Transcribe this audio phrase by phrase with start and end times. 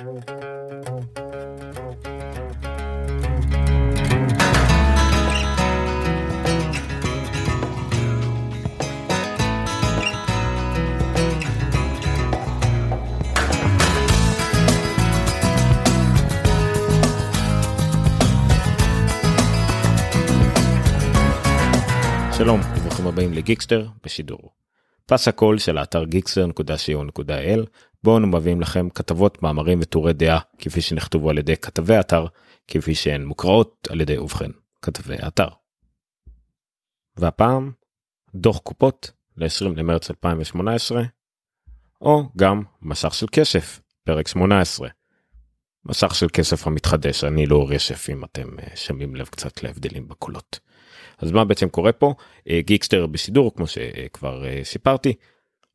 [0.00, 0.10] שלום
[22.60, 24.50] וברוכים הבאים לגיקסטר בשידור.
[25.06, 27.60] פס הקול של האתר gixter.co.il
[28.04, 32.26] בו אנו מביאים לכם כתבות מאמרים וטורי דעה כפי שנכתבו על ידי כתבי האתר
[32.68, 34.50] כפי שהן מוקראות על ידי ובכן
[34.82, 35.48] כתבי האתר.
[37.16, 37.72] והפעם
[38.34, 41.02] דוח קופות ל-20 למרץ 2018
[42.00, 44.88] או גם מסך של כסף פרק 18.
[45.84, 50.60] מסך של כסף המתחדש אני לא רשף אם אתם אה, שמים לב קצת להבדלים בקולות.
[51.18, 52.14] אז מה בעצם קורה פה
[52.48, 55.14] אה, גיקסטר בשידור כמו שכבר אה, סיפרתי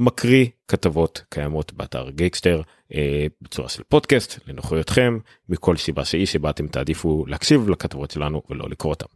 [0.00, 2.62] מקריא כתבות קיימות באתר גיקסטר
[2.94, 5.18] אה, בצורה של פודקאסט לנוחיותכם
[5.48, 9.06] מכל סיבה שהיא שבה אתם תעדיפו להקשיב לכתבות שלנו ולא לקרוא אותם.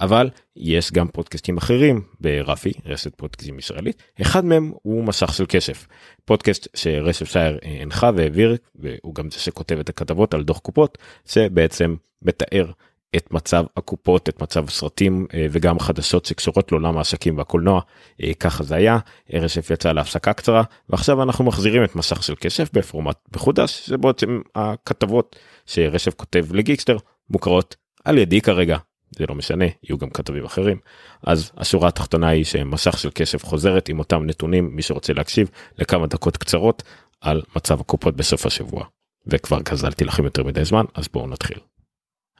[0.00, 5.86] אבל יש גם פודקאסטים אחרים ברפי רשת פודקאסטים ישראלית אחד מהם הוא מסך של כסף
[6.24, 11.94] פודקאסט שרשת שייר הנחה והעביר והוא גם זה שכותב את הכתבות על דוח קופות שבעצם
[12.22, 12.70] מתאר
[13.16, 17.80] את מצב הקופות את מצב הסרטים אה, וגם חדשות שקשורות לעולם העסקים והקולנוע.
[18.22, 18.98] אה, ככה זה היה
[19.32, 24.40] רשף יצא להפסקה קצרה ועכשיו אנחנו מחזירים את מסך של כסף בפורמט מחודש זה בעצם
[24.54, 26.96] הכתבות שרשף כותב לגיקסטר
[27.30, 28.78] מוכרות על ידי כרגע
[29.18, 30.78] זה לא משנה יהיו גם כתבים אחרים.
[31.26, 36.06] אז השורה התחתונה היא שמסך של כסף חוזרת עם אותם נתונים מי שרוצה להקשיב לכמה
[36.06, 36.82] דקות קצרות
[37.20, 38.84] על מצב הקופות בסוף השבוע.
[39.26, 41.58] וכבר גזלתי לכם יותר מדי זמן אז בואו נתחיל.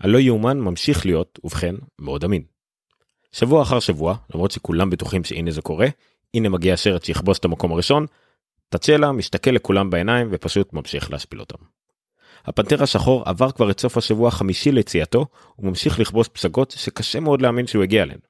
[0.02, 2.42] הלא יאומן ממשיך להיות, ובכן, מאוד אמין.
[3.32, 5.86] שבוע אחר שבוע, למרות שכולם בטוחים שהנה זה קורה,
[6.34, 8.06] הנה מגיע השרץ שיכבוש את המקום הראשון,
[8.68, 11.64] תצ'לה מסתכל לכולם בעיניים ופשוט ממשיך להשפיל אותם.
[12.44, 15.26] הפנתר השחור עבר כבר את סוף השבוע החמישי ליציאתו,
[15.58, 18.20] וממשיך לכבוש פסגות שקשה מאוד להאמין שהוא הגיע אליהן.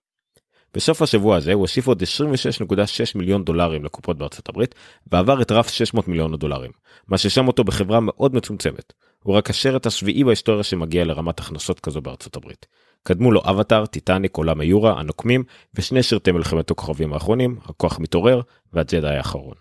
[0.75, 2.77] בסוף השבוע הזה הוא הוסיף עוד 26.6
[3.15, 4.75] מיליון דולרים לקופות בארצות הברית,
[5.13, 6.71] ועבר את רף 600 מיליון דולרים,
[7.09, 8.93] מה ששם אותו בחברה מאוד מצומצמת.
[9.23, 12.67] הוא רק השרת השביעי בהיסטוריה שמגיע לרמת הכנסות כזו בארצות הברית.
[13.03, 15.45] קדמו לו אבטאר, טיטניק, עולם היורה, הנוקמים,
[15.75, 18.41] ושני שרתי מלחמת הכוכבים האחרונים, הכוח מתעורר,
[18.73, 19.55] והג'די האחרון.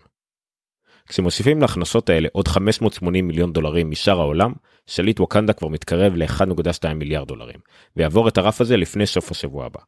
[1.08, 4.54] כשמוסיפים להכנסות האלה עוד 580 מיליון דולרים משאר העולם,
[4.88, 7.60] שליט ווקנדה כבר מתקרב ל-1.2 מיליארד דולרים,
[7.98, 9.80] ויעבור את הרף הזה לפני סוף השבוע הבא.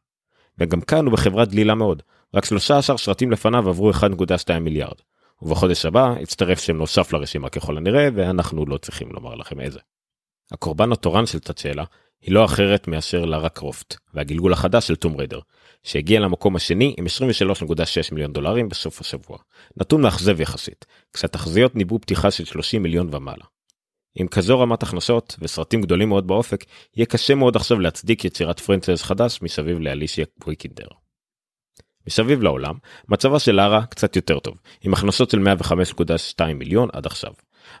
[0.58, 2.02] וגם כאן הוא בחברה דלילה מאוד,
[2.34, 4.96] רק 13 שרתים לפניו עברו 1.2 מיליארד.
[5.42, 9.80] ובחודש הבא יצטרף שם נוסף לרשימה ככל הנראה ואנחנו לא צריכים לומר לכם איזה.
[10.52, 11.84] הקורבן התורן של תצ'אלה
[12.20, 15.40] היא לא אחרת מאשר לארה קרופט והגלגול החדש של טום ריידר
[15.82, 19.38] שהגיע למקום השני עם 23.6 מיליון דולרים בסוף השבוע.
[19.76, 23.44] נתון מאכזב יחסית כשהתחזיות ניבאו פתיחה של 30 מיליון ומעלה.
[24.14, 26.64] עם כזו רמת הכנסות וסרטים גדולים מאוד באופק
[26.96, 30.86] יהיה קשה מאוד עכשיו להצדיק יצירת franchise חדש מסביב לאלישיה ויקנדר.
[32.06, 32.74] מסביב לעולם
[33.08, 37.32] מצבה של לארה קצת יותר טוב עם הכנסות של 105.2 מיליון עד עכשיו.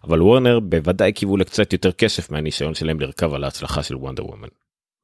[0.04, 4.48] אבל וורנר בוודאי קיוו לקצת יותר כסף מהניסיון שלהם לרכב על ההצלחה של Wonder Woman.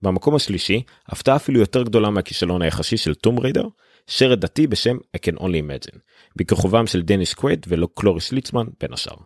[0.02, 3.68] במקום השלישי הפתעה אפילו יותר גדולה מהכישלון היחסי של Tomb Raider
[4.06, 5.98] סרט דתי בשם I can only imagine
[6.36, 9.16] בכיכובם של דניס קווייד וקלוריס ליצ'מן בין השאר.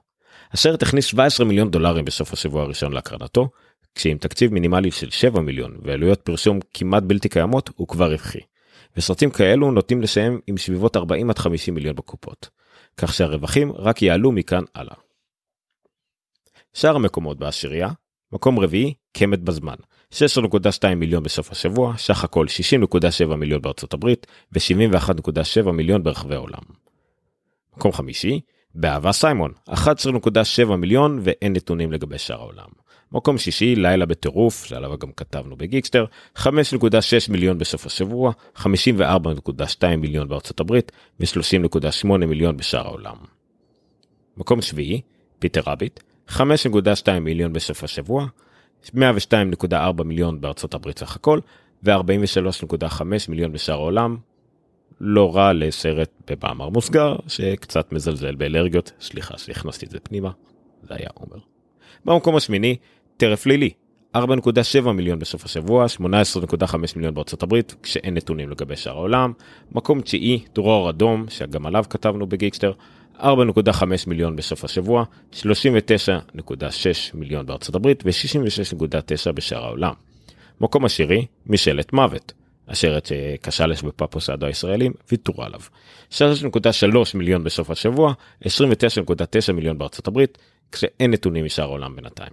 [0.52, 3.48] הסרט הכניס 17 מיליון דולרים בסוף השבוע הראשון להקרנתו
[3.94, 8.40] כשעם תקציב מינימלי של 7 מיליון ועלויות פרסום כמעט בלתי קיימות הוא כבר רווחי.
[8.96, 12.48] וסרטים כאלו נוטים לסיים עם סביבות 40 עד 50 מיליון בקופות,
[12.96, 14.94] כך שהרווחים רק יעלו מכאן הלאה.
[16.72, 17.88] שאר המקומות בעשירייה,
[18.32, 19.74] מקום רביעי, קמת בזמן,
[20.12, 22.46] 16.2 מיליון בסוף השבוע, סך הכל
[23.26, 26.62] 60.7 מיליון בארצות הברית ו-71.7 מיליון ברחבי העולם.
[27.76, 28.40] מקום חמישי,
[28.74, 32.68] באהבה סיימון, 11.7 מיליון ואין נתונים לגבי שאר העולם.
[33.12, 36.04] מקום שישי לילה בטירוף שעליו גם כתבנו בגיקסטר
[36.38, 36.50] 5.6
[37.28, 43.16] מיליון בסוף השבוע 54.2 מיליון בארצות הברית ו-30.8 מיליון בשאר העולם.
[44.36, 45.00] מקום שביעי
[45.38, 46.38] פיטר רביט 5.2
[47.20, 48.26] מיליון בסוף השבוע
[48.96, 51.40] 102.4 מיליון בארצות הברית סך הכל
[51.82, 54.16] ו-43.5 מיליון בשאר העולם.
[55.00, 58.92] לא רע לסרט במאמר מוסגר שקצת מזלזל באלרגיות.
[59.00, 60.30] סליחה שהכנסתי את זה פנימה.
[60.82, 61.36] זה היה עומר.
[62.04, 62.76] במקום השמיני
[63.16, 63.70] טרף לילי.
[64.16, 69.32] 4.7 מיליון בסוף השבוע 18.5 מיליון בארצות הברית כשאין נתונים לגבי שאר העולם.
[69.72, 72.72] מקום תשיעי דרור אדום שגם עליו כתבנו בגיקסטר
[73.18, 73.24] 4.5
[74.06, 75.42] מיליון בסוף השבוע 39.6
[77.14, 79.92] מיליון בארצות הברית ו-66.9 בשאר העולם.
[80.60, 82.32] מקום עשירי משאלת מוות
[82.68, 85.60] הסרט שכשל שמפיציו הישראלים ויתרו עליו.
[86.10, 86.16] 3.3
[87.14, 88.12] מיליון בסוף השבוע,
[88.44, 90.38] 29.9 מיליון בארצות הברית,
[90.72, 92.32] כשאין נתונים משאר העולם בינתיים.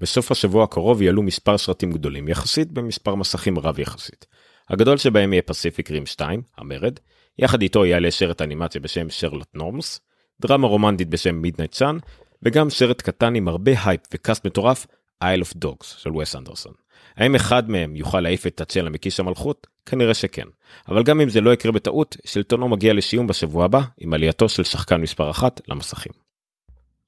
[0.00, 4.26] בסוף השבוע הקרוב יעלו מספר סרטים גדולים יחסית במספר מסכים רב יחסית.
[4.70, 6.98] הגדול שבהם יהיה Pacific Rim 2, המרד,
[7.38, 10.00] יחד איתו יעלה סרט אנימציה בשם Sherlock Gnomes,
[10.40, 11.98] דרמה רומנטית בשם Midnight Sun,
[12.42, 14.86] וגם סרט קטן עם הרבה hype ו cast מטורף,
[15.24, 16.72] Isle of Dogs של וס אנדרסון.
[17.16, 19.66] האם אחד מהם יוכל להעיף את טצ'אלה מכס המלכות?
[19.86, 20.46] כנראה שכן.
[20.88, 24.64] אבל גם אם זה לא יקרה בטעות, שלטונו מגיע לסיום בשבוע הבא עם עלייתו של
[24.64, 26.12] שחקן מספר אחת למסכים.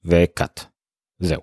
[0.05, 0.65] ו cut.
[1.19, 1.41] זהו.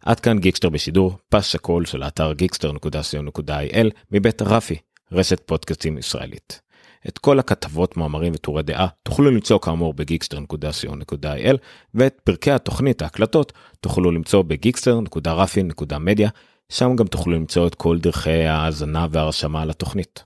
[0.00, 4.76] עד כאן גיקסטר בשידור, פסקול של האתר גיקסטר.co.il מבית רפי,
[5.12, 6.60] רשת פודקאסטים ישראלית.
[7.08, 11.56] את כל הכתבות, מאמרים וטורי דעה תוכלו למצוא כאמור בגיקסטר.co.il
[11.94, 16.28] ואת פרקי התוכנית ההקלטות תוכלו למצוא בגיקסטר.רפי.מדיה
[16.72, 20.24] שם גם תוכלו למצוא את כל דרכי ההאזנה והרשמה לתוכנית.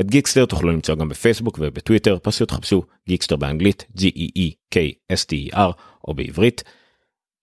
[0.00, 5.72] את גיקסטר תוכלו למצוא גם בפייסבוק ובטוויטר פשוט חפשו גיקסטר באנגלית G-E-E-K-S-T-E-R
[6.08, 6.62] או בעברית.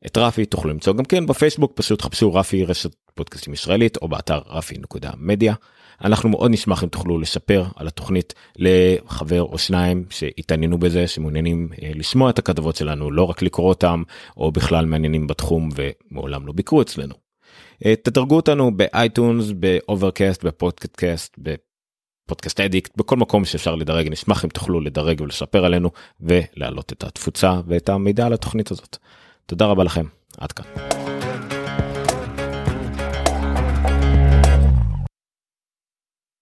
[0.06, 4.42] את רפי תוכלו למצוא גם כן בפייסבוק פשוט חפשו רפי רשת פודקאסטים ישראלית או באתר
[4.50, 5.54] רפי.מדיה.
[6.04, 11.92] אנחנו מאוד נשמח אם תוכלו לספר על התוכנית לחבר או שניים שהתעניינו בזה שמעוניינים אה,
[11.96, 14.04] לשמוע את הכתבות שלנו לא רק לקרוא אותם
[14.38, 17.14] או בכלל מעניינים בתחום ומעולם לא ביקרו אצלנו.
[17.86, 24.08] אה, תדרגו אותנו ב iTunes ב Overcast בפודקאסט ב Podcast Addict בכל מקום שאפשר לדרג
[24.12, 25.92] נשמח אם תוכלו לדרג ולספר עלינו
[26.22, 28.98] ולהעלות את התפוצה ואת המידע על התוכנית הזאת.
[29.46, 30.06] תודה רבה לכם
[30.38, 30.66] עד כאן.